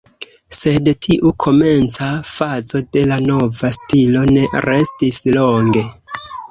Sed 0.59 0.87
tiu 1.07 1.31
komenca 1.45 2.09
fazo 2.31 2.83
de 2.97 3.05
la 3.13 3.21
nova 3.29 3.73
stilo 3.79 4.27
ne 4.35 4.49
restis 4.71 5.27
longe. 5.39 5.91